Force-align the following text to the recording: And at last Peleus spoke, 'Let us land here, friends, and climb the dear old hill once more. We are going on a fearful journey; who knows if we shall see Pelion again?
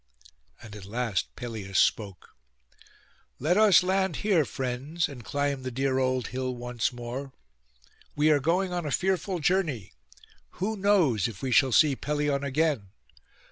And 0.63 0.75
at 0.75 0.85
last 0.85 1.35
Peleus 1.35 1.77
spoke, 1.77 2.35
'Let 3.37 3.55
us 3.55 3.83
land 3.83 4.15
here, 4.25 4.45
friends, 4.45 5.07
and 5.07 5.23
climb 5.23 5.61
the 5.61 5.69
dear 5.69 5.99
old 5.99 6.29
hill 6.29 6.55
once 6.55 6.91
more. 6.91 7.33
We 8.15 8.31
are 8.31 8.39
going 8.39 8.73
on 8.73 8.83
a 8.87 8.91
fearful 8.91 9.37
journey; 9.37 9.93
who 10.57 10.75
knows 10.75 11.27
if 11.27 11.43
we 11.43 11.51
shall 11.51 11.71
see 11.71 11.95
Pelion 11.95 12.43
again? 12.43 12.89